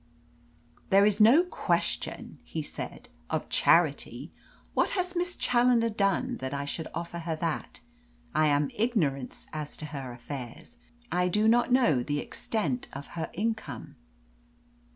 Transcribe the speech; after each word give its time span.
"There 0.89 1.05
is 1.05 1.21
no 1.21 1.43
question," 1.43 2.39
he 2.41 2.63
said, 2.63 3.09
"of 3.29 3.49
charity. 3.49 4.31
What 4.73 4.89
has 4.97 5.15
Miss 5.15 5.35
Challoner 5.35 5.89
done 5.91 6.37
that 6.37 6.55
I 6.55 6.65
should 6.65 6.87
offer 6.95 7.19
her 7.19 7.35
that? 7.35 7.81
I 8.33 8.47
am 8.47 8.71
in 8.71 8.75
ignorance 8.81 9.45
as 9.53 9.77
to 9.77 9.85
her 9.85 10.11
affairs. 10.11 10.77
I 11.11 11.27
do 11.27 11.47
not 11.47 11.71
know 11.71 12.01
the 12.01 12.17
extent 12.17 12.87
of 12.93 13.09
her 13.13 13.29
income." 13.33 13.95